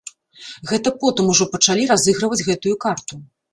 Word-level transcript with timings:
Гэта 0.71 0.93
потым 1.03 1.29
ужо 1.35 1.47
пачалі 1.53 1.83
разыгрываць 1.93 2.43
гэтую 2.51 2.75
карту. 2.89 3.25